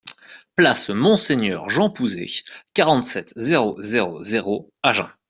Place 0.55 0.89
Monseigneur 0.89 1.69
Jean 1.69 1.91
Pouzet, 1.91 2.25
quarante-sept, 2.73 3.33
zéro 3.35 3.79
zéro 3.83 4.23
zéro 4.23 4.73
Agen 4.81 5.07